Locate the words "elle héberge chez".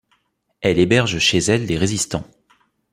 0.61-1.37